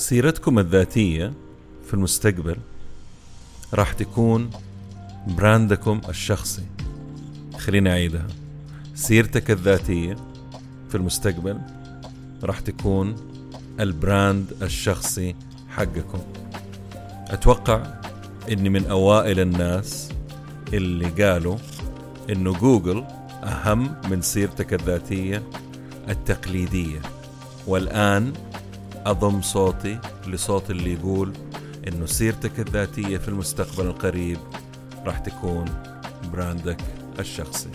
[0.00, 1.32] سيرتكم الذاتية
[1.86, 2.56] في المستقبل
[3.74, 4.50] راح تكون
[5.26, 6.62] brand كم الشخصي.
[7.58, 8.26] خليني أعيدها.
[8.94, 10.16] سيرتك الذاتية
[10.88, 11.58] في المستقبل
[12.42, 13.16] راح تكون
[13.80, 15.34] ال brand الشخصي
[15.68, 16.20] حقكم.
[17.28, 17.82] أتوقع
[18.52, 20.08] إني من أوائل الناس
[20.72, 21.56] اللي قالوا
[22.30, 23.04] إنه جوجل
[23.44, 25.42] أهم من سيرتك الذاتية
[26.08, 27.00] التقليدية.
[27.66, 28.32] والآن
[29.06, 31.32] أضم صوتي لصوت اللي يقول
[31.88, 34.38] إنه سيرتك الذاتية في المستقبل القريب
[35.06, 35.64] راح تكون
[36.32, 36.80] brand ك
[37.18, 37.68] الشخصي.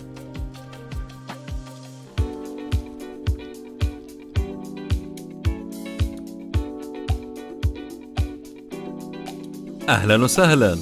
[9.89, 10.77] أهلا وسهلا.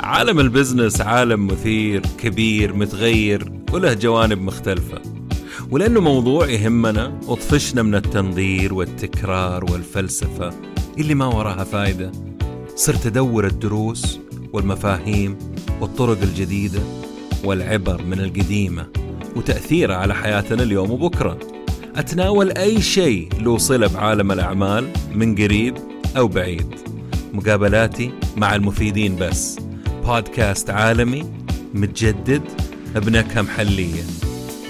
[0.00, 5.15] عالم ال business عالم مثير كبير متغير وله جوانب مختلفة.
[5.70, 10.50] ولأنه موضوع يهمنا وطفشنا من التنظير والتكرار والفلسفة
[10.98, 12.12] اللي ما وراها فايدة.
[12.76, 14.18] صرت أدور الدروس
[14.52, 15.38] والمفاهيم
[15.80, 16.80] والطرق الجديدة
[17.44, 18.86] والعبر من القديمة
[19.36, 21.38] وتأثيرها على حياتنا اليوم وبكرة.
[21.96, 25.74] أتناول أي شيء له صلة بعالم الأعمال من قريب
[26.16, 26.74] أو بعيد.
[27.32, 29.58] مقابلاتي مع المفيدين بس.
[30.06, 31.26] بودكاست عالمي
[31.74, 32.42] متجدد
[32.94, 34.02] بنكهة محلية.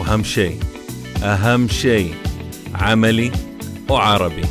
[0.00, 0.56] وأهم شيء
[1.22, 2.14] أهم شيء
[2.75, 3.33] عملي
[3.91, 4.45] وعربي.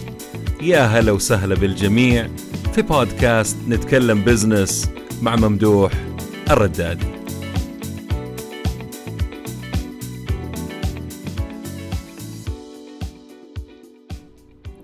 [0.62, 2.28] يا هلا وسهلا بالجميع
[2.74, 4.90] في بودكاست نتكلم business
[5.22, 5.92] مع ممدوح
[6.52, 7.16] الردادي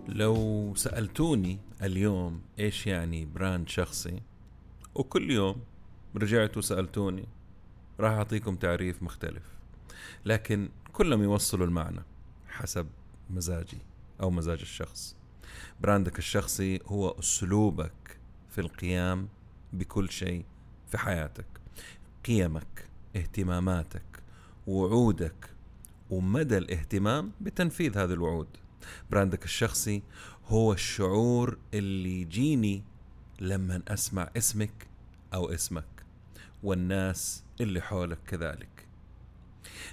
[0.08, 4.22] لو سألتوني اليوم إيش يعني brand شخصي
[4.96, 5.56] وكل يوم
[6.18, 7.26] رجعتوا سألتوني
[8.00, 9.61] راح أعطيكم تعريف مختلف.
[10.26, 12.04] لكن كلهم يوصلوا المعنى
[12.48, 12.88] حسب
[13.30, 13.78] مزاجي
[14.22, 15.16] أو مزاج الشخص.
[15.82, 18.18] brand ك الشخصي هو أسلوبك
[18.50, 19.28] في القيام
[19.74, 20.46] بكل شيء
[20.88, 21.46] في حياتك.
[22.26, 24.24] قيمك اهتماماتك
[24.68, 25.50] وعودك
[26.10, 28.48] ومدى الاهتمام بتنفيذ هذه الوعود.
[29.12, 30.04] brand ك الشخصي
[30.48, 32.84] هو الشعور اللي يجيني
[33.40, 34.88] لما أسمع اسمك
[35.34, 35.86] أو اسمك
[36.64, 38.81] والناس اللي حولك كذلك.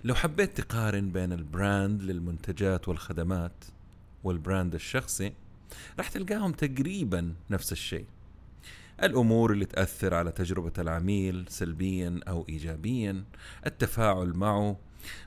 [0.04, 3.64] لو حبيت تقارن بين ال brand للمنتجات والخدمات
[4.24, 5.32] وال brand الشخصي
[5.98, 8.06] راح تلقاهم تقريبا نفس الشيء.
[9.02, 13.24] الأمور اللي تأثر على تجربة العميل سلبيا أو ايجابيا
[13.66, 14.78] التفاعل معه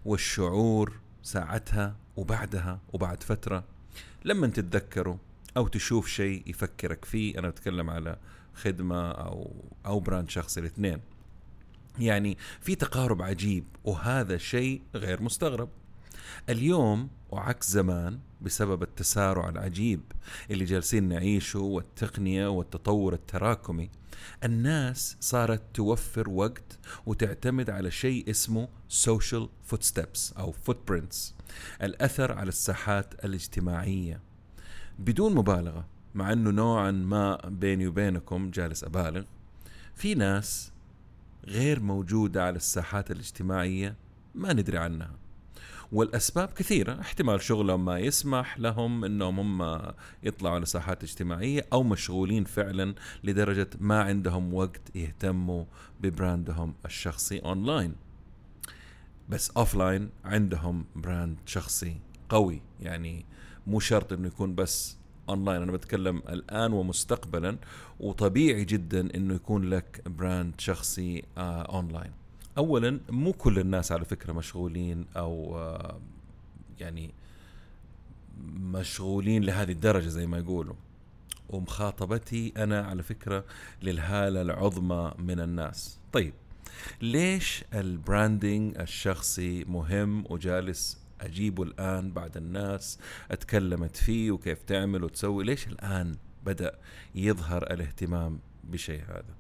[0.06, 3.64] والشعور ساعتها وبعدها وبعد فترة.
[4.26, 5.20] لما تتذكره
[5.58, 8.18] أو تشوف شيء يفكرك فيه أنا بتكلم على
[8.54, 9.54] خدمة أو
[9.86, 11.02] أو براند شخصي الاثنين.
[12.00, 15.70] يعني في تقارب عجيب وهذا شيء غير مستغرب.
[16.50, 20.02] اليوم وعكس زمان بسبب التسارع العجيب
[20.52, 23.90] اللي جالسين نعيشه والتقنية والتطور التراكمي
[24.44, 28.68] الناس صارت توفر وقت وتعتمد على شيء اسمه
[29.06, 31.18] social footsteps أو footprints
[31.82, 34.22] الأثر على الساحات الاجتماعية.
[35.00, 35.86] بدون مبالغة
[36.16, 39.24] مع أنه نوعا ما بيني وبينكم جالس أبالغ
[39.96, 40.72] في ناس
[41.48, 43.96] غير موجودة على الساحات الاجتماعية
[44.36, 45.16] ما ندري عنها.
[45.92, 49.94] والأسباب كثيرة احتمال شغلهم ما يسمح لهم إنهم هم
[50.24, 55.66] يطلعوا على ساحات اجتماعية أو مشغولين فعلا لدرجة ما عندهم وقت يهتموا
[56.02, 57.96] ببراندهم الشخصي أونلاين.
[59.30, 63.26] بس offline عندهم brand شخصي قوي يعني
[63.68, 64.98] مو شرط إنه يكون بس
[65.30, 67.58] اونلاين أنا بتكلم الآن ومستقبلا
[68.00, 72.12] وطبيعي جدا إنه يكون لك brand شخصي آه اونلاين
[72.58, 76.00] اولا مو كل الناس على فكرة مشغولين أو آه،
[76.80, 77.14] يعني
[78.54, 80.76] مشغولين لهذه الدرجة زي ما يقولوا.
[81.50, 83.46] ومخاطبتي أنا على فكرة
[83.84, 86.00] للغالبية العظمى من الناس.
[86.14, 86.34] طيب
[87.02, 93.00] ليش ال branding الشخصي مهم وجالس أجيبه الآن بعد الناس
[93.32, 95.44] أتكلمت فيه وكيف تعمل وتسوي.
[95.44, 96.16] ليش الآن
[96.46, 96.80] بدأ
[97.16, 99.36] يظهر الاهتمام بشيء هذا؟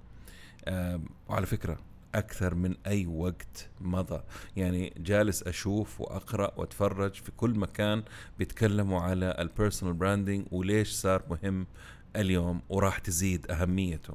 [1.28, 1.80] وعلى فكرة
[2.16, 4.24] أكثر من أي وقت مضى.
[4.56, 8.04] يعني جالس أشوف وأقرأ وأتفرج في كل مكان
[8.40, 11.68] بيتكلموا على ال personal branding وليش صار مهم
[12.16, 14.14] اليوم وراح تزيد أهميته.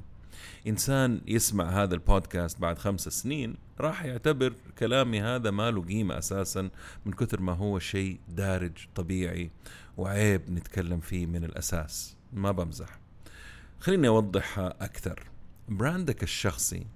[0.67, 6.69] إنسان يسمع هذا البودكاست بعد خمس سنين راح يعتبر كلامي هذا ما له قيمة أساسا
[7.05, 9.51] من كثر ما هو شيء دارج طبيعي
[9.97, 12.15] وعيب نتكلم فيه من الأساس.
[12.33, 12.99] ما بمزح.
[13.79, 15.23] خليني اوضحها أكثر.
[15.69, 16.87] براندك الشخصي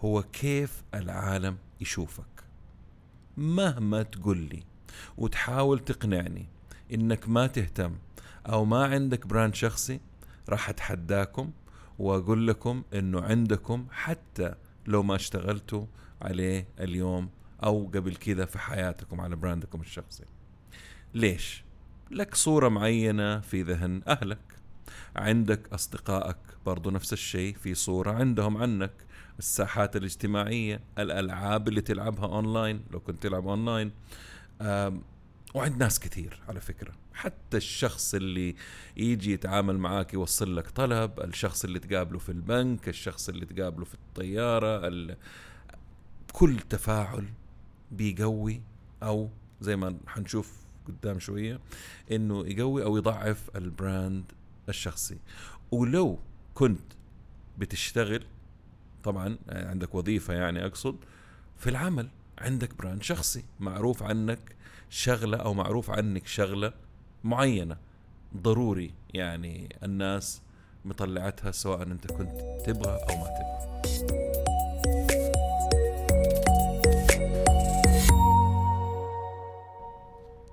[0.00, 2.44] هو كيف العالم يشوفك.
[3.36, 4.62] مهما تقول لي
[5.16, 6.46] وتحاول تقنعني
[6.94, 7.94] إنك ما تهتم
[8.46, 10.00] أو ما عندك brand شخصي
[10.48, 11.50] راح أتحداكم
[12.00, 14.54] وأقول لكم إنه عندكم حتى
[14.86, 15.86] لو ما اشتغلتوا
[16.22, 17.30] عليه اليوم
[17.64, 20.24] أو قبل كذا في حياتكم على brand كم الشخصي.
[21.14, 21.64] ليش؟
[22.10, 24.38] لك صورة معينة في ذهن أهلك.
[25.16, 26.36] عندك أصدقائك
[26.66, 28.92] برضو نفس الشيء في صورة عندهم عنك.
[29.38, 33.92] الساحات الاجتماعية الألعاب اللي تلعبها أونلاين لو كنت تلعب أونلاين
[35.54, 36.92] وعند ناس كثير على فكرة.
[37.14, 38.54] حتى الشخص اللي
[38.96, 43.94] يجي يتعامل معاك يوصل لك طلب الشخص اللي تقابله في البنك الشخص اللي تقابله في
[43.94, 45.16] الطيارة
[46.32, 47.24] كل تفاعل
[47.92, 48.62] بيقوي
[49.02, 49.28] أو
[49.60, 51.60] زي ما حنشوف قدام شوية
[52.12, 54.24] إنه يقوي أو يضعف البراند
[54.68, 55.18] الشخصي.
[55.70, 56.18] ولو
[56.54, 56.80] كنت
[57.58, 58.24] بتشتغل
[59.04, 60.96] طبعا عندك وظيفة يعني أقصد
[61.58, 62.08] في العمل
[62.38, 64.56] عندك براند شخصي معروف عنك
[64.90, 66.72] شغلة أو معروف عنك شغلة
[67.24, 67.76] معينة.
[68.36, 70.42] ضروري يعني الناس
[70.84, 73.60] مطلعتها سواء أنت كنت تبغى أو ما تبغى.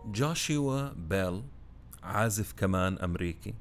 [0.06, 1.44] جوشوا بيل
[2.04, 3.54] عازف كمان أمريكي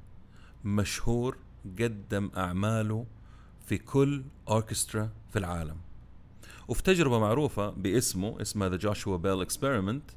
[0.65, 1.37] مشهور
[1.79, 3.07] قدم أعماله
[3.67, 5.77] في كل أوركسترا في العالم.
[6.69, 10.11] وفي تجربة معروفة باسمه اسمها the Joshua Bell experiment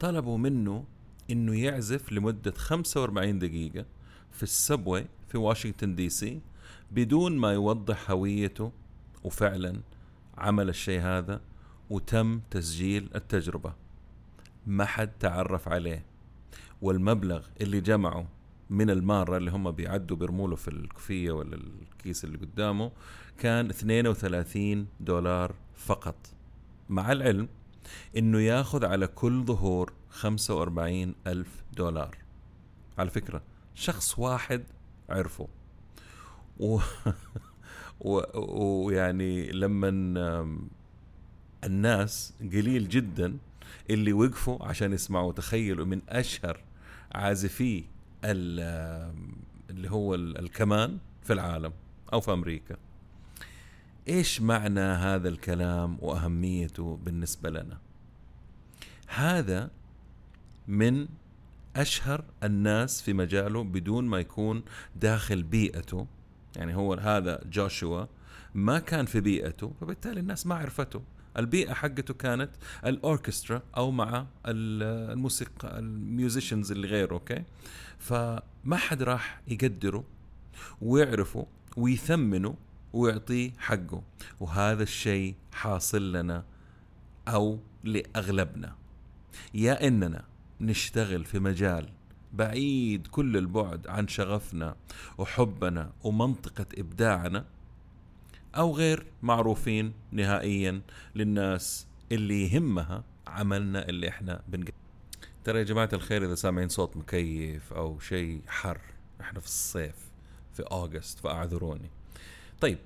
[0.00, 0.84] طلبوا منه
[1.30, 3.84] إنه يعزف لمدة 45 دقيقة
[4.30, 6.40] في ال subway في واشنطن DC
[6.90, 8.72] بدون ما يوضح هويته
[9.24, 9.80] وفعلا
[10.38, 11.40] عمل الشيء هذا
[11.90, 13.72] وتم تسجيل التجربة.
[14.66, 16.04] ما حد تعرف عليه.
[16.82, 18.28] والمبلغ اللي جمعه
[18.70, 22.90] من المارة اللي هم بيعدوا بيرموله في الكوفية ولا الكيس اللي قدامه
[23.38, 26.16] كان 32 دولار فقط.
[26.88, 27.48] مع العلم
[28.16, 32.16] إنه ياخذ على كل ظهور 45 ألف دولار.
[32.98, 33.42] على فكرة
[33.74, 34.64] شخص واحد
[35.08, 35.48] عرفه.
[36.60, 36.78] و...
[38.84, 39.88] ويعني لما
[41.64, 43.36] الناس قليل جدا
[43.90, 45.32] اللي وقفوا عشان يسمعوا.
[45.32, 46.60] تخيلوا من أشهر
[47.12, 47.84] عازفي
[48.24, 51.72] اللي هو الكمان في العالم
[52.12, 52.76] أو في أمريكا.
[54.08, 57.78] إيش معنى هذا الكلام وأهميته بالنسبة لنا؟
[59.06, 59.70] هذا
[60.68, 61.08] من
[61.76, 64.62] أشهر الناس في مجاله بدون ما يكون
[64.96, 66.06] داخل بيئته.
[66.56, 68.04] يعني هو هذا جوشوا
[68.54, 71.02] ما كان في بيئته فبالتالي الناس ما عرفته.
[71.36, 72.50] البيئة حقته كانت
[72.86, 77.44] الأوركسترا أو مع الموسيقى ال musicians اللي غيره أوكي؟
[77.98, 80.04] فما حد راح يقدره
[80.82, 81.46] ويعرفه
[81.76, 82.54] ويثمنه
[82.92, 84.02] ويعطيه حقه.
[84.40, 86.44] وهذا الشيء حاصل لنا
[87.28, 88.74] أو لأغلبنا.
[89.54, 90.24] يا إننا
[90.60, 91.88] نشتغل في مجال
[92.32, 94.76] بعيد كل البعد عن شغفنا
[95.18, 97.44] وحبنا ومنطقة إبداعنا
[98.56, 100.80] أو غير معروفين نهائيا
[101.14, 104.72] للناس اللي يهمها عملنا اللي إحنا بنقدم
[105.44, 108.80] ترى يا جماعة الخير إذا سامعين صوت مكيف أو شيء حر
[109.20, 109.94] إحنا في الصيف
[110.54, 111.90] في أوغست فاعذروني
[112.60, 112.78] طيب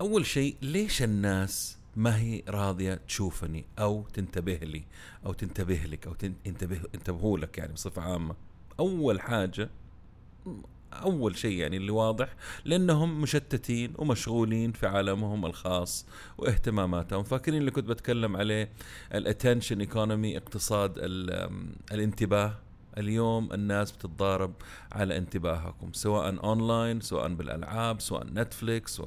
[0.00, 4.84] أول شيء ليش الناس ما هي راضية تشوفني أو تنتبه لي
[5.26, 8.34] أو تنتبه لك أو تنتبه انتبهوا لك يعني بصفة عامة.
[8.80, 9.70] أول حاجة
[10.92, 12.34] أول شيء يعني اللي واضح
[12.64, 16.06] لأنهم مشتتين ومشغولين في عالمهم الخاص
[16.38, 17.24] واهتماماتهم.
[17.24, 18.70] فاكرين اللي كنت بتكلم عليه
[19.14, 20.92] ال attention economy اقتصاد
[21.92, 22.58] الانتباه.
[22.98, 24.54] اليوم الناس بتتضارب
[24.92, 29.00] على انتباهكم سواء اونلاين سواء بالألعاب سواء Netflix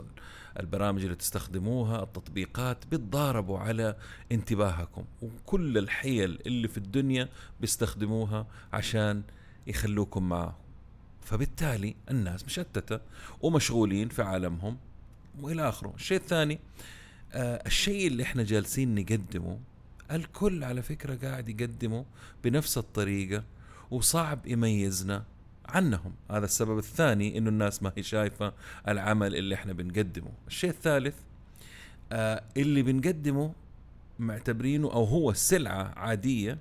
[0.59, 3.95] البرامج اللي تستخدموها التطبيقات بيتضاربوا على
[4.31, 5.03] انتباهكم.
[5.21, 7.29] وكل الحيل اللي في الدنيا
[7.61, 9.23] بيستخدموها عشان
[9.67, 10.53] يخلوكم معهم
[11.21, 12.99] فبالتالي الناس مشتتة
[13.41, 14.77] ومشغولين في عالمهم
[15.41, 15.93] وإلى آخره.
[15.95, 16.59] الشيء الثاني
[17.33, 19.59] آه الشيء اللي إحنا جالسين نقدمه
[20.11, 22.05] الكل على فكرة قاعد يقدمه
[22.43, 23.43] بنفس الطريقة
[23.91, 25.23] وصعب يميزنا
[25.75, 26.13] عنهم.
[26.31, 28.53] هذا السبب الثاني إنه الناس ما هي شايفة
[28.87, 30.31] العمل اللي إحنا بنقدمه.
[30.47, 31.15] الشيء الثالث
[32.11, 33.53] آه اللي بنقدمه
[34.19, 36.57] معتبرينه أو هو سلعة عادية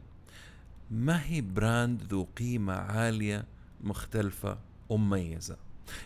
[0.91, 3.45] ما هي brand ذو قيمة عالية
[3.81, 5.57] مختلفة ومميزة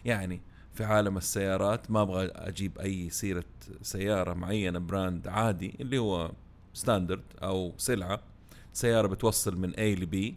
[0.05, 0.41] يعني
[0.75, 3.45] في عالم السيارات ما أبغى أجيب أي سيرة
[3.83, 6.33] سيارة معينة brand عادي اللي هو
[6.75, 8.21] standard أو سلعة
[8.73, 10.35] سيارة بتوصل من A ل B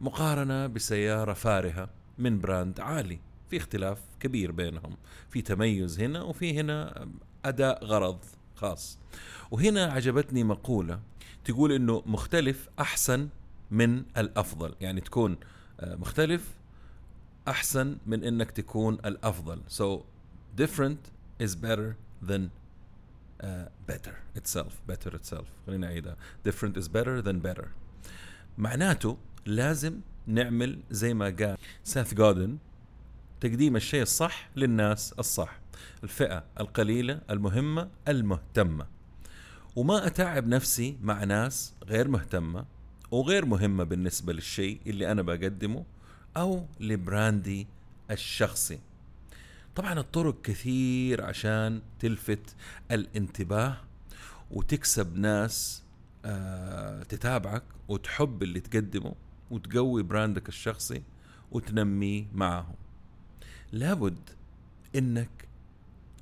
[0.00, 3.18] مقارنة بسيارة فارهة من brand عالي
[3.50, 4.96] في اختلاف كبير بينهم.
[5.30, 7.08] في تميز هنا وفي هنا
[7.44, 8.18] أداء غرض
[8.54, 8.98] خاص.
[9.50, 11.00] وهنا عجبتني مقولة
[11.44, 13.28] تقول إنه مختلف أحسن
[13.70, 14.74] من الأفضل.
[14.80, 15.36] يعني تكون
[15.80, 16.54] آه، مختلف
[17.48, 19.60] أحسن من إنك تكون الأفضل.
[19.68, 20.04] So
[20.60, 21.10] different
[21.42, 22.50] is better than
[23.42, 23.46] uh,
[23.86, 24.72] better itself.
[24.88, 25.46] Better itself.
[25.66, 26.16] خلينا نعيدها
[26.48, 27.66] different is better than better.
[28.58, 32.58] معناته لازم نعمل زي ما قال ساث جودن
[33.40, 35.58] تقديم الشيء الصح للناس الصح
[36.04, 38.86] الفئة القليلة المهمة المهتمة.
[39.76, 42.64] وما أتعب نفسي مع ناس غير مهتمة
[43.10, 45.84] وغير مهمة بالنسبة للشيء اللي أنا بقدمه
[46.36, 47.66] أو لبراندي
[48.10, 48.78] الشخصي.
[49.76, 52.56] طبعا الطرق كثير عشان تلفت
[52.90, 53.76] الانتباه
[54.50, 55.82] وتكسب ناس
[56.24, 59.14] آه تتابعك وتحب اللي تقدمه.
[59.50, 61.02] وتقوي brand ك الشخصي
[61.50, 62.74] وتنميه معهم.
[63.72, 64.30] لابد
[64.96, 65.48] إنك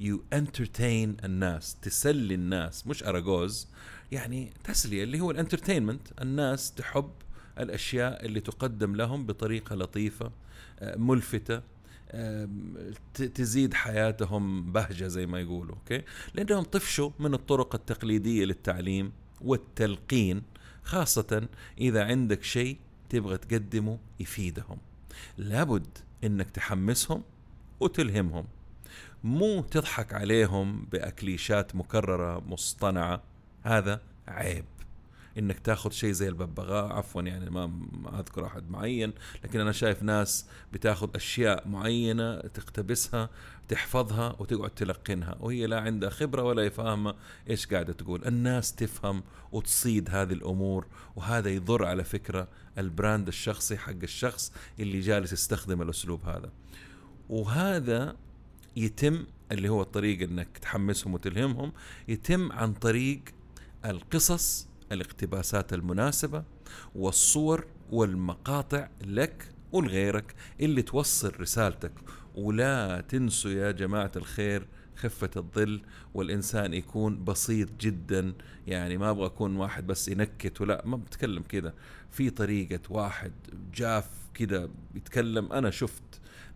[0.00, 3.68] you entertain الناس تسلي الناس مش أراجوز
[4.12, 7.10] يعني تسلية اللي هو ال entertainment الناس تحب
[7.58, 10.30] الأشياء اللي تقدم لهم بطريقة لطيفة
[10.80, 11.62] آه، ملفتة
[13.14, 16.02] تزيد حياتهم بهجة زي ما يقولوا أوكي؟
[16.34, 20.42] لأنهم طفشوا من الطرق التقليدية للتعليم والتلقين
[20.82, 21.48] خاصة
[21.78, 22.76] إذا عندك شيء
[23.12, 24.78] تبغى تقدمه يفيدهم.
[25.38, 27.22] لابد إنك تحمسهم
[27.80, 28.44] وتلهمهم.
[29.24, 33.22] مو تضحك عليهم بأكليشات مكررة مصطنعة.
[33.62, 34.64] هذا عيب.
[35.38, 37.70] إنك تاخذ شيء زي الببغاء عفوا يعني ما
[38.18, 39.12] أذكر أحد معين
[39.44, 43.30] لكن أنا شايف ناس بتاخذ أشياء معينة تقتبسها
[43.68, 47.14] تحفظها وتقعد تلقنها وهي لا عندها خبرة ولا فاهمة
[47.50, 48.26] إيش قاعدة تقول.
[48.26, 49.22] الناس تفهم
[49.52, 50.86] وتصيد هذه الأمور
[51.16, 52.48] وهذا يضر على فكرة
[52.78, 56.50] البراند الشخصي حق الشخص اللي جالس يستخدم الأسلوب هذا.
[57.28, 58.16] وهذا
[58.76, 61.72] يتم اللي هو الطريق إنك تحمسهم وتلهمهم
[62.08, 63.20] يتم عن طريق
[63.84, 66.44] القصص الاقتباسات المناسبة
[66.94, 71.92] والصور والمقاطع لك ولغيرك اللي توصل رسالتك.
[72.34, 75.82] ولا تنسوا يا جماعة الخير خفة الظل
[76.14, 78.32] والإنسان يكون بسيط جدا.
[78.66, 81.74] يعني ما أبغى أكون واحد بس ينكت ولا ما بتكلم كده.
[82.10, 83.32] في طريقة واحد
[83.74, 86.02] جاف كده بيتكلم أنا شفت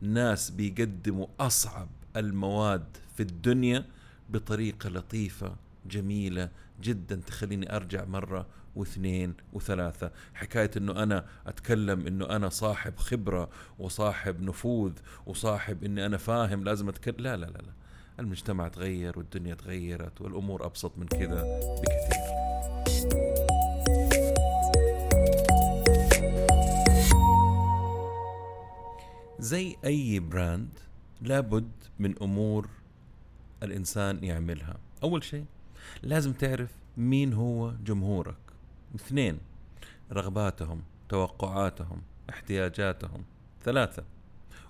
[0.01, 2.85] ناس بيقدموا أصعب المواد
[3.17, 3.85] في الدنيا
[4.31, 6.51] بطريقة لطيفة جميلة
[6.81, 10.11] جدا تخليني أرجع مرة واثنين وثلاثة.
[10.35, 14.93] حكاية إنه أنا أتكلم إنه أنا صاحب خبرة وصاحب نفوذ
[15.27, 17.17] وصاحب إني أنا فاهم لازم أتكلم.
[17.19, 17.73] لا لا لا, لا.
[18.21, 21.43] المجتمع تغير والدنيا تغيرت والأمور أبسط من كذا
[21.83, 22.27] بكثير.
[29.39, 30.79] زي أي براند
[31.23, 32.69] لابد من أمور
[33.63, 34.77] الإنسان يعملها.
[35.03, 35.45] أول شيء
[36.03, 38.37] لازم تعرف مين هو جمهورك.
[38.95, 39.39] اثنين
[40.13, 43.25] رغباتهم توقعاتهم احتياجاتهم.
[43.65, 44.05] ثلاثة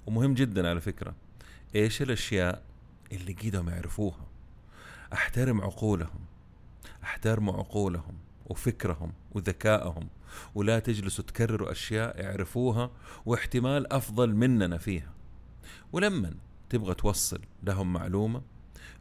[0.07, 1.15] ومهم جدا على فكرة
[1.75, 2.63] إيش الأشياء
[3.13, 4.27] اللي قيدهم يعرفوها؟
[5.13, 6.21] أحترم عقولهم
[7.03, 8.15] أحترموا عقولهم
[8.47, 10.09] وفكرهم وذكائهم
[10.55, 12.91] ولا تجلسوا تكرروا أشياء يعرفوها
[13.27, 15.13] واحتمال أفضل مننا فيها.
[15.93, 16.35] ولما
[16.71, 18.43] تبغى توصل لهم معلومة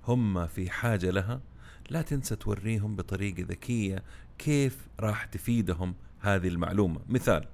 [0.07, 1.41] هم في حاجة لها
[1.89, 4.03] لا تنسى توريهم بطريقة ذكية
[4.37, 6.99] كيف راح تفيدهم هذه المعلومة.
[7.09, 7.45] مثال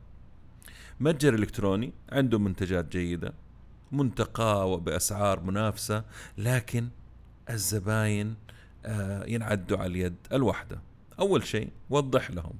[0.99, 3.33] متجر إلكتروني عنده منتجات جيدة
[3.91, 6.03] منتقاه وبأسعار منافسة
[6.37, 6.89] لكن
[7.49, 8.35] الزباين
[8.85, 10.81] آه، ينعدوا على اليد الواحدة
[11.19, 12.53] أول شيء وضح لهم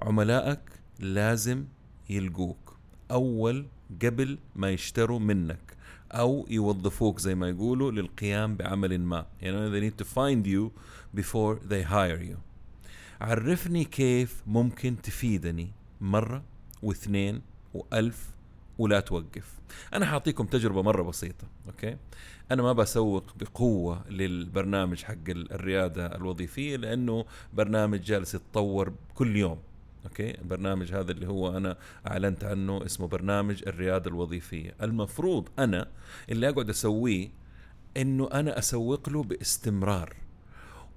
[0.00, 0.60] عملائك
[0.98, 1.64] لازم
[2.10, 2.76] يلقوك
[3.10, 3.66] أول
[4.02, 5.75] قبل ما يشتروا منك.
[6.12, 9.26] أو يوظفوك زي ما يقولوا للقيام بعمل ما.
[9.40, 10.70] يعني they need to find you
[11.20, 12.36] before they hire you.
[13.20, 15.70] عرفني كيف ممكن تفيدني
[16.00, 16.42] مرة
[16.82, 17.42] واثنين
[17.74, 18.30] وألف
[18.78, 19.54] ولا توقف.
[19.94, 21.96] أنا حأعطيكم تجربة مرة بسيطة أوكي؟
[22.50, 29.58] أنا ما بسوق بقوة للبرنامج حق الريادة الوظيفية لأنه برنامج جالس يتطور كل يوم.
[30.06, 34.74] أوكي؟ البرنامج هذا اللي هو أنا أعلنت عنه اسمه برنامج الرياده الوظيفية.
[34.82, 35.88] المفروض أنا
[36.30, 37.28] اللي أقعد أسويه
[37.96, 40.25] إنه أنا أسوق له باستمرار.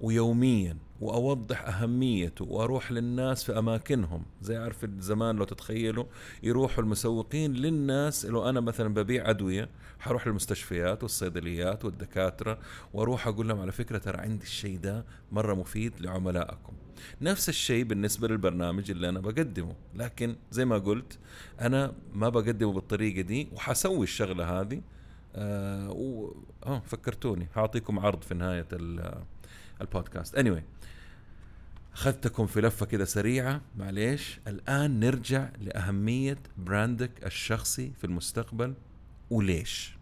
[0.00, 4.24] ويوميا وأوضح أهميته وأروح للناس في أماكنهم.
[4.42, 6.04] زي عارف زمان لو تتخيلوا
[6.42, 12.58] يروحوا المسوقين للناس لو أنا مثلا ببيع أدوية حروح للمستشفيات والصيدليات والدكاترة
[12.92, 16.72] وأروح أقول لهم على فكرة ترى عندي الشيء ده مرة مفيد لعملائكم.
[17.20, 19.74] نفس الشيء بالنسبة للبرنامج اللي أنا بقدمه.
[19.94, 21.18] لكن زي ما قلت
[21.60, 24.80] أنا ما بقدمه بالطريقة دي وحسوي الشغلة هذه.
[25.34, 26.34] آه و...
[26.66, 27.48] آه فكرتوني.
[27.54, 28.68] حاعطيكم عرض في نهاية
[29.80, 30.36] البودكاست.
[30.36, 30.62] Anyway
[31.92, 33.60] أخذتكم في لفة كده سريعة.
[33.78, 34.40] معليش.
[34.46, 38.74] الآن نرجع لأهمية براندك الشخصي في المستقبل
[39.30, 39.96] وليش.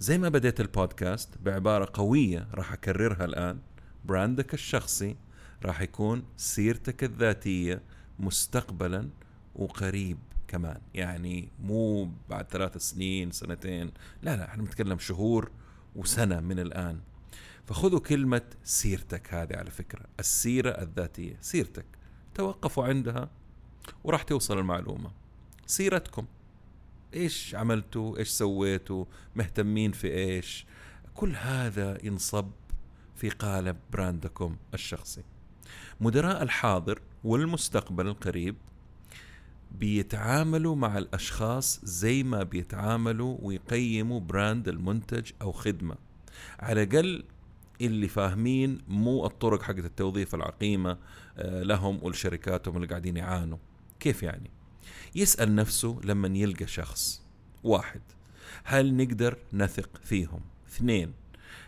[0.00, 3.58] زي ما بديت البودكاست بعبارة قوية راح أكررها الآن.
[4.04, 5.16] براندك الشخصي
[5.64, 7.82] راح يكون سيرتك الذاتية
[8.18, 9.08] مستقبلا
[9.54, 10.80] وقريب كمان.
[10.94, 13.90] يعني مو بعد ثلاث سنين سنتين.
[14.22, 15.50] لا لا إحنا بنتكلم شهور
[15.96, 17.00] وسنة من الآن.
[17.66, 21.84] فخذوا كلمة سيرتك هذه على فكرة السيرة الذاتية سيرتك.
[22.34, 23.30] توقفوا عندها
[24.04, 25.10] وراح توصل المعلومة.
[25.66, 26.26] سيرتكم.
[27.14, 29.04] إيش عملتوا؟ إيش سويتوا؟
[29.36, 30.66] مهتمين في إيش؟
[31.14, 32.50] كل هذا ينصب
[33.16, 35.22] في قالب براندكم الشخصي.
[36.00, 38.56] مدراء الحاضر والمستقبل القريب
[39.72, 45.96] بيتعاملوا مع الأشخاص زي ما بيتعاملوا ويقيموا براند المنتج أو خدمة.
[46.60, 47.24] على الأقل
[47.86, 50.98] اللي فاهمين مو الطرق حقت التوظيف العقيمة
[51.38, 53.58] آه، لهم ولشركاتهم اللي قاعدين يعانوا.
[54.00, 54.50] كيف يعني؟
[55.14, 57.22] يسأل نفسه لما يلقى شخص
[57.64, 58.00] واحد
[58.64, 61.12] هل نقدر نثق فيهم؟ اثنين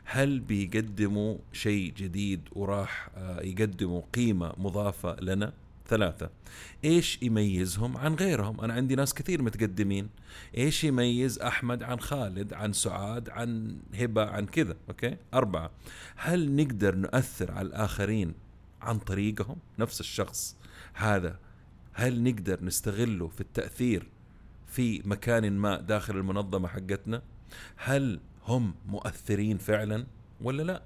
[0.05, 5.53] هل بيقدموا شيء جديد وراح آه، يقدموا قيمة مضافة لنا؟
[5.89, 6.31] ثلاثة.
[6.85, 10.09] إيش يميزهم عن غيرهم؟ أنا عندي ناس كثير متقدمين.
[10.57, 15.71] إيش يميز أحمد عن خالد عن سعاد عن هبة عن كذا؟ أوكي؟ أربعة.
[16.17, 18.35] هل نقدر نؤثر على الآخرين
[18.83, 20.57] عن طريقهم؟ نفس الشخص
[20.95, 21.39] هذا.
[21.93, 24.09] هل نقدر نستغله في التأثير
[24.67, 27.23] في مكان ما داخل المنظمة حقتنا؟
[27.77, 30.07] هل هم مؤثرين فعلا
[30.41, 30.83] ولا لا؟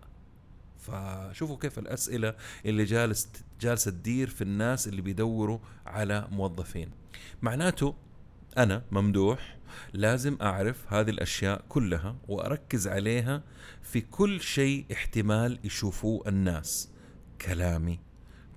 [0.89, 2.35] فشوفوا كيف الأسئلة
[2.67, 3.29] اللي جالس
[3.61, 6.91] جالسة تدير في الناس اللي بيدوروا على موظفين.
[7.43, 7.95] معناته
[8.59, 9.59] أنا ممدوح
[9.93, 13.43] لازم أعرف هذه الأشياء كلها وأركز عليها
[13.83, 16.89] في كل شيء احتمال يشوفوه الناس.
[17.41, 18.01] كلامي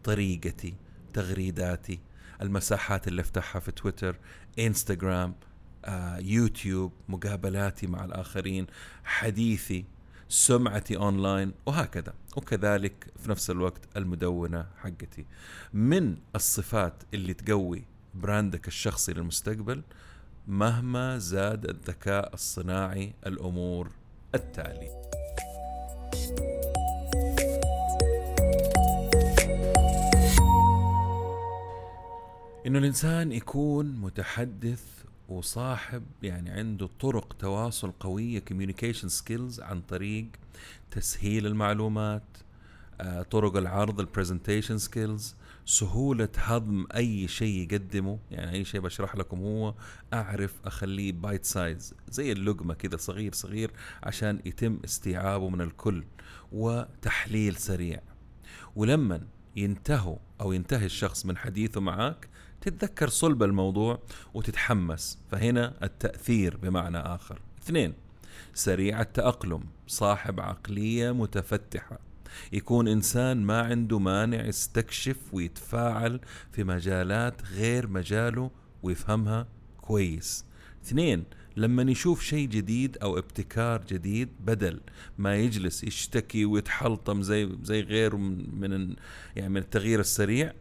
[0.04, 0.76] طريقتي
[1.14, 2.00] تغريداتي
[2.42, 4.16] المساحات اللي أفتحها في تويتر
[4.60, 5.36] إنستغرام
[5.86, 8.68] آه، يوتيوب مقابلاتي مع الآخرين
[9.04, 9.86] حديثي.
[10.32, 12.14] سمعتي أونلاين وهكذا.
[12.38, 15.26] وكذلك في نفس الوقت المدونة حقتي.
[15.74, 19.82] من الصفات اللي تقوي brand ك الشخصي للمستقبل؟
[20.48, 23.92] مهما زاد الذكاء الصناعي الأمور
[24.36, 25.02] التالي
[32.68, 40.28] إنه الإنسان يكون متحدث وصاحب يعني عنده طرق تواصل قوية communication skills عن طريق
[40.92, 42.24] تسهيل المعلومات
[43.02, 48.20] آه، طرق العرض ال presentation skills سهولة هضم أي شيء يقدمه.
[48.32, 49.74] يعني أي شيء بشرح لكم هو
[50.14, 53.72] أعرف أخليه بايت سايز زي اللقمة كذا صغير صغير
[54.04, 56.04] عشان يتم استيعابه من الكل
[56.52, 58.02] وتحليل سريع.
[58.76, 62.30] ولما ينتهوا أو ينتهي الشخص من حديثه معك
[62.62, 64.00] تتذكر صلب الموضوع
[64.34, 67.42] وتتحمس فهنا التأثير بمعنى آخر.
[67.64, 67.94] اثنين
[68.54, 72.00] سريع التأقلم صاحب عقلية متفتحة.
[72.54, 76.20] يكون إنسان ما عنده مانع يستكشف ويتفاعل
[76.52, 78.52] في مجالات غير مجاله
[78.84, 79.48] ويفهمها
[79.82, 80.46] كويس.
[80.86, 81.24] اثنين
[81.58, 84.82] لما يشوف شيء جديد أو ابتكار جديد بدل
[85.18, 88.96] ما يجلس يشتكي ويتحلطم زي زي غيره من
[89.36, 90.54] يعني من التغيير السريع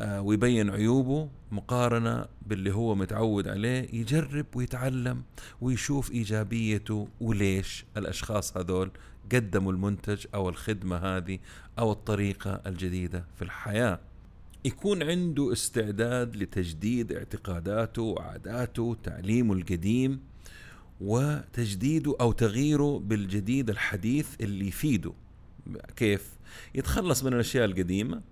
[0.00, 5.22] ويبين عيوبه مقارنة باللي هو متعود عليه يجرب ويتعلم
[5.60, 8.90] ويشوف إيجابيته وليش الأشخاص هذول
[9.32, 11.38] قدموا المنتج أو الخدمة هذه
[11.78, 14.00] أو الطريقة الجديدة في الحياة.
[14.64, 20.20] يكون عنده استعداد لتجديد اعتقاداته وعاداته تعليمه القديم
[21.00, 25.12] وتجديده أو تغييره بالجديد الحديث اللي يفيده.
[25.96, 26.30] كيف؟
[26.74, 28.22] يتخلص من الأشياء القديمة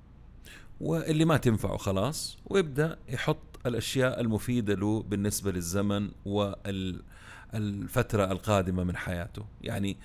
[0.81, 9.47] واللي ما تنفعه خلاص ويبدأ يحط الأشياء المفيدة له بالنسبة للزمن والفترة القادمة من حياته.
[9.63, 9.97] يعني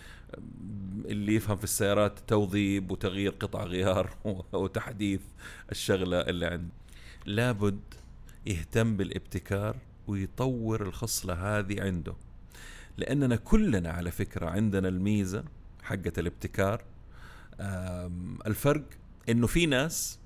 [1.06, 4.10] اللي يفهم في السيارات توظيب وتغيير قطع غيار
[4.54, 5.22] وتحديث
[5.72, 6.74] الشغلة اللي عنده.
[7.26, 7.80] لابد
[8.46, 9.78] يهتم بالابتكار
[10.08, 12.14] ويطور الخصلة هذه عنده.
[12.98, 15.44] لأننا كلنا على فكرة عندنا الميزة
[15.84, 16.84] حقة الابتكار.
[18.48, 18.84] الفرق
[19.30, 20.19] إنه في ناس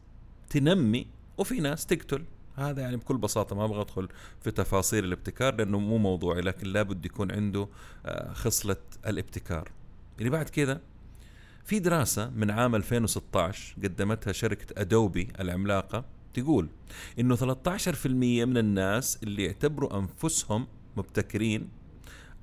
[0.54, 2.24] تنمي وفي ناس تقتل.
[2.56, 4.10] هذا يعني بكل بساطة ما أبغى أدخل
[4.42, 7.68] في تفاصيل الابتكار لأنه مو موضوعي لكن لابد يكون عنده
[8.06, 9.72] آه، خصلة الابتكار.
[10.20, 10.82] اللي بعد كذا
[11.66, 16.70] في دراسة من عام 2016 قدمتها شركة أدوبي العملاقة تقول
[17.20, 18.08] إنه 13%
[18.46, 21.70] من الناس اللي يعتبروا أنفسهم مبتكرين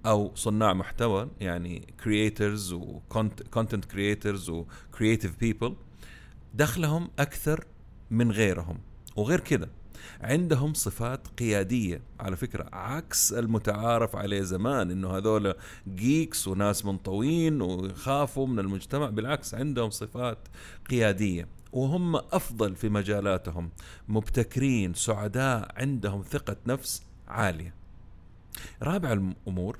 [0.06, 3.00] أو صناع محتوى يعني creators و
[3.54, 4.64] content creators و
[4.96, 5.72] creative people
[6.54, 7.64] دخلهم أكثر
[8.10, 8.78] من غيرهم.
[9.16, 9.68] وغير كذا
[10.20, 12.02] عندهم صفات قيادية.
[12.20, 15.54] على فكرة عكس المتعارف عليه زمان إنه هذول
[15.88, 20.38] جيكس وناس منطوين ويخافوا من المجتمع بالعكس عندهم صفات
[20.90, 21.48] قيادية.
[21.72, 23.70] وهم أفضل في مجالاتهم.
[24.08, 27.74] مبتكرين سعداء عندهم ثقة نفس عالية.
[28.82, 29.78] رابع الأمور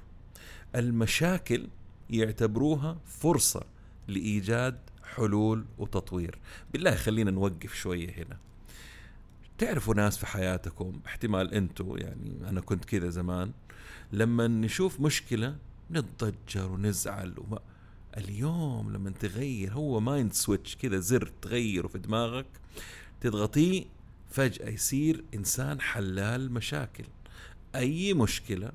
[0.77, 1.69] المشاكل
[2.11, 3.63] يعتبروها فرصة
[4.09, 4.79] لإيجاد
[5.15, 6.39] حلول وتطوير.
[6.73, 8.39] بالله خلينا نوقف شوية هنا.
[9.59, 13.53] تعرفوا ناس في حياتكم احتمال أنتوا يعني أنا كنت كذا زمان
[14.13, 15.57] لما نشوف مشكلة
[15.91, 17.59] نتضجر ونزعل وما
[18.17, 22.47] اليوم لما تغير هو mind switch كذا زر تغيره في دماغك
[23.21, 23.85] تضغطيه
[24.31, 27.05] فجأة يصير إنسان حلال مشاكل.
[27.75, 28.73] أي مشكلة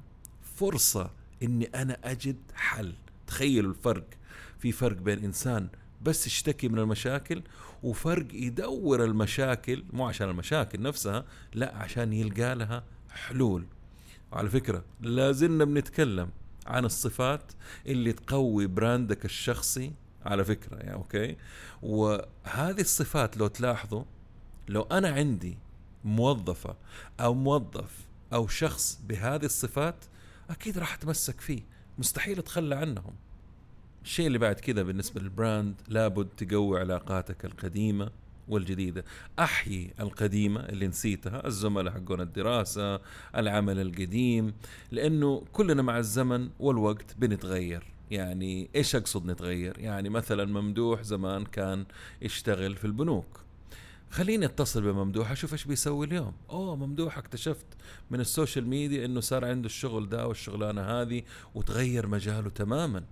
[0.56, 1.12] فرصة
[1.43, 2.93] إني أنا أجد حل.
[3.28, 4.08] تخيلوا الفرق.
[4.60, 5.67] في فرق بين إنسان
[6.06, 7.41] بس يشتكي من المشاكل
[7.84, 13.65] وفرق يدور المشاكل مو عشان المشاكل نفسها لا عشان يلقى لها حلول.
[14.32, 16.30] وعلى فكرة لازلنا بنتكلم
[16.68, 17.52] عن الصفات
[17.86, 19.94] اللي تقوي brand ك الشخصي
[20.26, 21.36] على فكرة يعني أوكي؟
[21.82, 24.04] وهذه الصفات لو تلاحظوا
[24.68, 25.58] لو أنا عندي
[26.04, 26.76] موظفة
[27.20, 27.91] أو موظف
[28.34, 30.06] أو شخص بهذه الصفات
[30.50, 31.62] أكيد راح أتمسك فيه.
[31.98, 33.15] مستحيل أتخلى عنهم.
[34.06, 38.12] الشيء اللي بعد كذا بالنسبة لل brand لابد تقوي علاقاتك القديمة
[38.48, 39.06] والجديدة.
[39.39, 43.00] أحيي القديمة اللي نسيتها الزملاء حقون الدراسة
[43.36, 44.54] العمل القديم
[44.91, 47.84] لأنه كلنا مع الزمن والوقت بنتغير.
[48.12, 51.86] يعني إيش أقصد نتغير؟ يعني مثلا ممدوح زمان كان
[52.22, 53.39] يشتغل في البنوك.
[54.10, 56.34] خليني أتصل بممدوح أشوف إيش بيسوي اليوم.
[56.50, 57.65] أوه ممدوح اكتشفت
[58.12, 61.22] من ال social media إنه صار عنده الشغل ده والشغلانة هذه
[61.56, 63.04] وتغير مجاله تماما.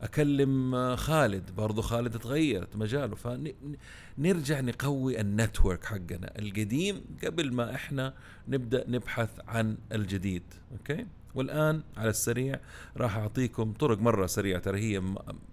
[0.00, 1.50] أكلم خالد.
[1.56, 3.16] برضو خالد تغيرت مجاله.
[3.16, 8.14] فنرجع نقوي ال network حقنا القديم قبل ما إحنا
[8.48, 10.42] نبدأ نبحث عن الجديد.
[10.72, 12.60] okay؟ والآن على السريع
[12.96, 14.60] راح أعطيكم طرق مرة سريعة.
[14.60, 15.02] ترى هي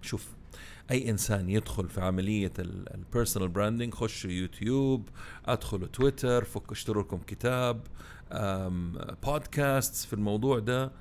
[0.02, 0.28] شوف
[0.90, 5.08] أي إنسان يدخل في عملية ال personal branding خشوا يوتيوب
[5.46, 7.80] ادخلوا تويتر فك اشتروا لكم كتاب
[9.24, 10.92] بودكاست في الموضوع ده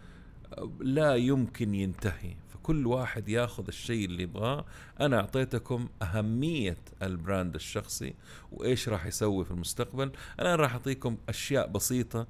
[0.80, 2.36] لا يمكن ينتهي.
[2.68, 4.66] كل واحد ياخذ الشيء اللي يبغاه.
[5.02, 8.14] أنا أعطيتكم أهمية ال brand الشخصي
[8.52, 10.12] وإيش راح يسوي في المستقبل.
[10.40, 12.28] أنا راح أعطيكم أشياء بسيطة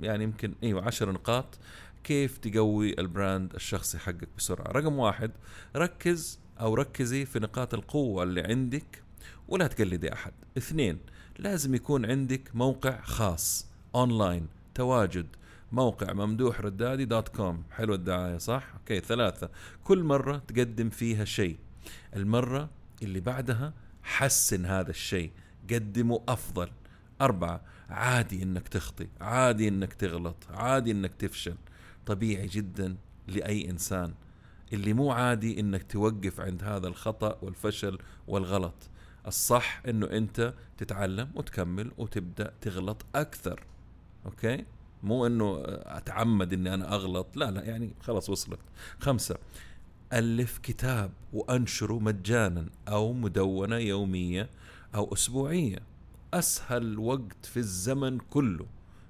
[0.00, 1.58] يعني يمكن إيوه عشر نقاط.
[2.04, 5.30] كيف تقوي ال brand الشخصي حقك بسرعة؟ رقم واحد
[5.76, 9.02] ركز أو ركزي في نقاط القوة اللي عندك
[9.48, 10.32] ولا تقلدي أحد.
[10.58, 10.98] اثنين
[11.38, 15.26] لازم يكون عندك موقع خاص اونلاين تواجد.
[15.72, 17.62] موقع ممدوح ردادي dot com.
[17.70, 19.50] حلو الدعاية صح؟ okay ثلاثة.
[19.84, 21.58] كل مرة تقدم فيها شيء.
[22.16, 22.70] المرة
[23.02, 25.30] اللي بعدها حسن هذا الشيء.
[25.70, 26.70] قدمه أفضل.
[27.20, 31.54] أربعة عادي إنك تخطي عادي إنك تغلط عادي إنك تفشل.
[32.06, 34.14] طبيعي جدا لأي إنسان.
[34.72, 38.74] اللي مو عادي إنك توقف عند هذا الخطأ والفشل والغلط.
[39.26, 43.62] الصح إنه أنت تتعلم وتكمل وتبدأ تغلط أكثر.
[44.26, 44.64] أوكي؟
[45.02, 48.58] مو إنه أتعمد إني أنا أغلط لا لا يعني خلاص وصلت.
[49.00, 49.36] خمسة
[50.12, 54.48] ألف كتاب وأنشره مجانا أو مدونة يومية
[54.94, 55.78] أو أسبوعية.
[56.34, 58.66] أسهل وقت في الزمن كله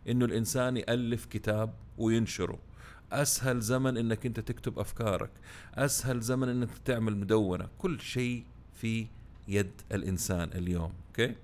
[0.08, 2.58] إنه الإنسان يألف كتاب وينشره.
[3.12, 5.30] أسهل زمن إنك أنت تكتب أفكارك.
[5.74, 7.68] أسهل زمن إنك تعمل مدونة.
[7.78, 8.44] كل شيء
[8.80, 9.06] في
[9.48, 11.34] يد الإنسان اليوم okay؟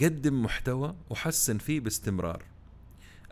[0.00, 2.42] قدم محتوى وحسن فيه باستمرار.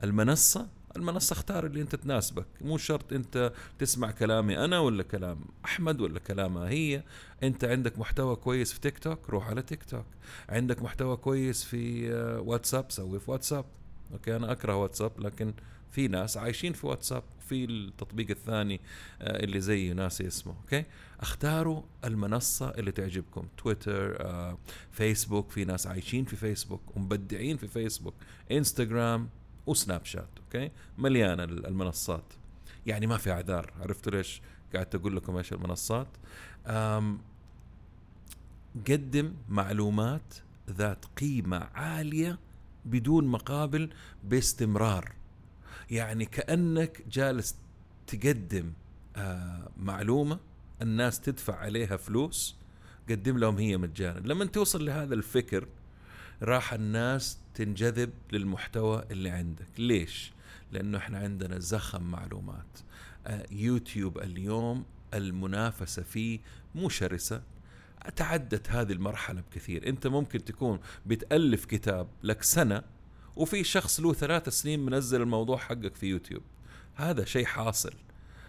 [0.05, 6.01] المنصة المنصة اختار اللي أنت تناسبك مو شرط أنت تسمع كلامي أنا ولا كلام أحمد
[6.01, 7.03] ولا كلامها هي.
[7.43, 10.05] أنت عندك محتوى كويس في تيك توك روح على تيك توك
[10.49, 13.65] عندك محتوى كويس في آه، واتساب سوي في واتساب.
[14.13, 15.55] okay أنا أكره واتساب لكن
[15.91, 18.81] في ناس عايشين في واتساب في التطبيق الثاني
[19.23, 20.85] آه، اللي زي ناسي اسمه okay؟
[21.21, 23.49] اختاروا المنصة اللي تعجبكم.
[23.59, 24.59] تويتر آه،
[24.91, 28.15] فيسبوك في ناس عايشين في فيسبوك ومبدعين في فيسبوك.
[28.53, 29.29] إنستغرام
[29.67, 32.25] وسناب شات okay؟ مليانه المنصات.
[32.87, 34.43] يعني ما في اعذار عرفتوا ليش
[34.75, 36.09] قاعد أقول لكم إيش المنصات؟
[38.89, 40.35] قدم معلومات
[40.71, 42.39] ذات قيمة عالية
[42.85, 43.91] بدون مقابل
[44.25, 45.13] باستمرار.
[45.91, 47.57] يعني كأنك جالس
[48.07, 48.73] تقدم
[49.17, 50.39] آه معلومة
[50.83, 52.57] الناس تدفع عليها فلوس
[53.11, 54.19] قدم لهم هي مجانا.
[54.19, 55.69] لما توصل لهذا الفكر
[56.43, 59.67] راح الناس تنجذب للمحتوى اللي عندك.
[59.79, 60.33] ليش؟
[60.73, 62.79] لأنه إحنا عندنا زخم معلومات.
[63.27, 64.85] آه، يوتيوب اليوم
[65.15, 66.41] المنافسة فيه
[66.75, 67.43] مو شرسة.
[68.17, 69.89] تعدت هذه المرحلة بكثير.
[69.89, 72.83] أنت ممكن تكون بتألف كتاب لك سنة
[73.37, 76.43] وفي شخص له ثلاث سنين منزل الموضوع حقك في يوتيوب.
[76.95, 77.93] هذا شيء حاصل.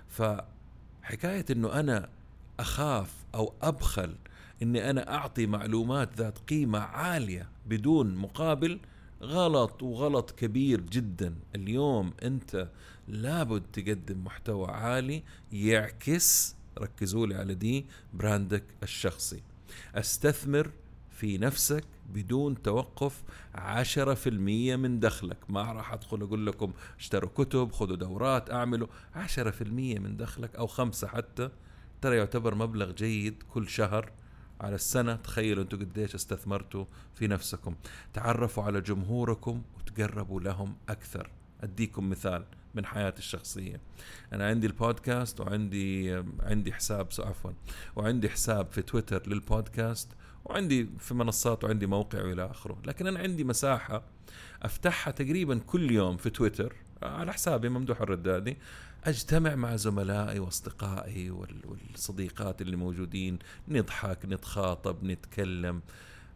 [0.09, 2.09] فحكاية إنه أنا
[2.59, 4.15] أخاف أو أبخل
[4.61, 8.79] إني أنا أعطي معلومات ذات قيمة عالية بدون مقابل
[9.23, 11.35] غلط وغلط كبير جدا.
[11.55, 12.69] اليوم أنت
[13.07, 19.41] لابد تقدم محتوى عالي يعكس ركزوا لي على دي براندك الشخصي.
[19.95, 20.71] أستثمر
[21.11, 21.83] في نفسك
[22.13, 23.23] بدون توقف
[23.55, 25.37] عشرة في المية من دخلك.
[25.49, 28.49] ما راح أدخل أقول لكم اشتروا كتب خذوا دورات
[29.51, 31.49] في المية من دخلك أو خمسة حتى
[32.01, 34.11] ترى يعتبر مبلغ جيد كل شهر.
[34.61, 36.85] على السنة تخيلوا أنتم قديش استثمرتوا
[37.15, 37.75] في نفسكم.
[38.13, 41.29] تعرفوا على جمهوركم وتقربوا لهم أكثر.
[41.61, 43.81] أديكم مثال من حياتي الشخصية.
[44.33, 47.51] أنا عندي البودكاست وعندي عندي حساب عفوا
[47.95, 50.09] وعندي حساب في تويتر للبودكاست
[50.45, 52.77] وعندي في منصات وعندي موقع والى آخره.
[52.85, 54.03] لكن أنا عندي مساحة
[54.61, 58.57] أفتحها تقريبا كل يوم في تويتر على حسابي ممدوح الردادي
[59.05, 65.81] أجتمع مع زملائي وأصدقائي والصديقات اللي موجودين نضحك نتخاطب نتكلم.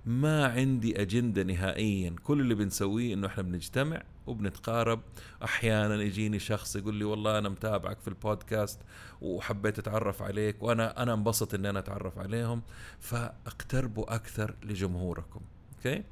[0.06, 2.16] ما عندي أجندة نهائيا.
[2.24, 5.02] كل اللي بنسويه إنه إحنا بنجتمع وبنتقارب.
[5.44, 8.80] أحيانا يجيني شخص يقول لي والله أنا متابعك في البودكاست
[9.22, 12.62] وحبيت أتعرف عليك وأنا أنا انبسط إني أنا أتعرف عليهم.
[13.00, 15.42] فاقتربوا أكثر لجمهوركم
[15.76, 16.04] okay؟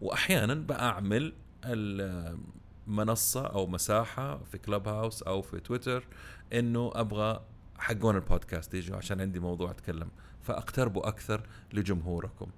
[0.00, 1.32] واحيانا بعمل
[2.86, 6.04] منصة أو مساحة في كلوب هاوس أو في تويتر
[6.52, 7.40] إنه أبغى
[7.78, 10.08] حقون البودكاست يجوا عشان عندي موضوع أتكلم.
[10.42, 12.50] فاقتربوا أكثر لجمهوركم.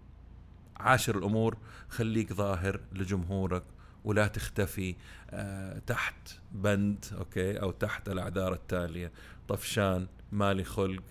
[0.76, 1.56] عاشر الأمور
[1.88, 3.62] خليك ظاهر لجمهورك
[4.04, 4.96] ولا تختفي
[5.30, 9.12] آه تحت بند okay أو تحت الأعذار التالية.
[9.48, 11.02] طفشان مالي خلق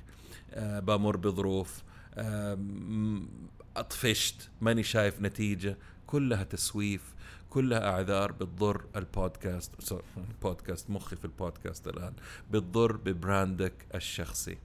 [0.54, 1.84] آه بمر بظروف
[2.16, 2.58] آه
[3.78, 5.78] أطفشت ماني شايف نتيجة.
[6.08, 7.14] كلها تسويف.
[7.52, 12.14] كلها أعذار بتضر البودكاست البودكاست مخي في البودكاست الآن
[12.52, 14.58] بتضر ب brand ك الشخصي.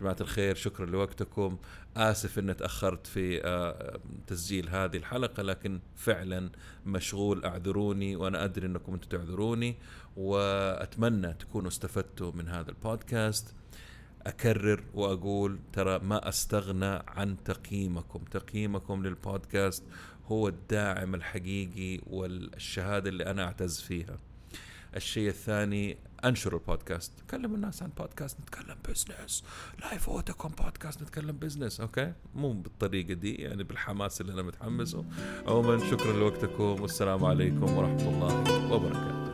[0.00, 1.58] جماعة الخير شكرا لوقتكم.
[1.96, 6.50] آسف أني تأخرت في آه، تسجيل هذه الحلقة لكن فعلا
[6.86, 7.44] مشغول.
[7.44, 9.76] أعذروني وأنا أدري أنكم أنتم تعذروني
[10.16, 13.54] وأتمنى تكونوا استفدتوا من هذا البودكاست.
[14.26, 18.24] أكرر وأقول ترى ما أستغنى عن تقييمكم.
[18.30, 19.84] تقييمكم للبودكاست
[20.28, 24.18] هو الداعم الحقيقي والشهادة اللي أنا أعتز فيها.
[24.96, 27.12] الشيء الثاني انشروا البودكاست.
[27.30, 29.44] كلم الناس عن بودكاست نتكلم بزنس
[29.80, 35.04] لا يفوتكم بودكاست نتكلم business okay؟ مو بالطريقة دي يعني بالحماس اللي أنا متحمسه.
[35.46, 36.82] عموما شكرا لوقتكم.
[36.82, 39.25] والسلام عليكم ورحمة الله وبركاته.